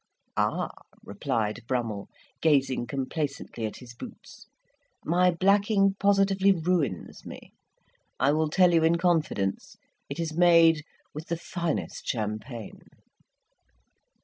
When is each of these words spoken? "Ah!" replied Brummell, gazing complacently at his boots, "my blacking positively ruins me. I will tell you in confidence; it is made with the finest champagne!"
"Ah!" 0.35 0.71
replied 1.03 1.59
Brummell, 1.67 2.09
gazing 2.41 2.87
complacently 2.87 3.67
at 3.67 3.75
his 3.77 3.93
boots, 3.93 4.47
"my 5.05 5.29
blacking 5.29 5.93
positively 5.99 6.51
ruins 6.51 7.23
me. 7.23 7.53
I 8.19 8.31
will 8.31 8.49
tell 8.49 8.73
you 8.73 8.83
in 8.83 8.95
confidence; 8.97 9.77
it 10.09 10.19
is 10.19 10.33
made 10.35 10.81
with 11.13 11.27
the 11.27 11.37
finest 11.37 12.07
champagne!" 12.07 12.81